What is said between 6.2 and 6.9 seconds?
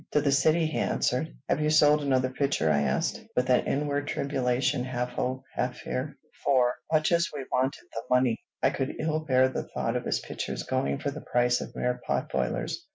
for,